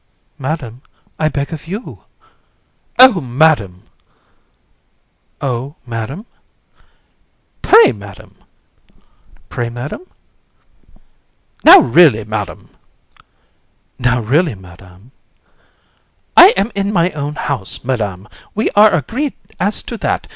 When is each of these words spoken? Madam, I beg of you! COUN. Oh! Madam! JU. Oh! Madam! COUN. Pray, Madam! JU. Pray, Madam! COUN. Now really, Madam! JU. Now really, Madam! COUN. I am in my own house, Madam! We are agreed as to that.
Madam, 0.39 0.81
I 1.19 1.27
beg 1.29 1.53
of 1.53 1.67
you! 1.67 2.05
COUN. 2.97 3.13
Oh! 3.17 3.21
Madam! 3.21 3.83
JU. 3.83 3.85
Oh! 5.45 5.75
Madam! 5.85 6.25
COUN. 7.61 7.61
Pray, 7.61 7.91
Madam! 7.91 8.35
JU. 8.35 8.45
Pray, 9.49 9.69
Madam! 9.69 9.99
COUN. 10.07 10.13
Now 11.63 11.79
really, 11.81 12.23
Madam! 12.23 12.69
JU. 12.69 13.19
Now 13.99 14.21
really, 14.21 14.55
Madam! 14.55 15.11
COUN. 16.35 16.45
I 16.45 16.47
am 16.57 16.71
in 16.73 16.91
my 16.91 17.11
own 17.11 17.35
house, 17.35 17.83
Madam! 17.83 18.27
We 18.55 18.71
are 18.71 18.91
agreed 18.95 19.33
as 19.59 19.83
to 19.83 19.97
that. 19.99 20.25